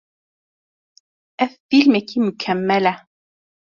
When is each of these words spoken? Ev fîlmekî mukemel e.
Ev 1.43 1.51
fîlmekî 1.67 2.17
mukemel 2.27 2.85
e. 2.91 2.93